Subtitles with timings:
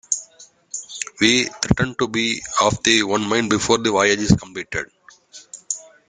[1.19, 4.87] We threaten to be of the one mind before the voyage is completed.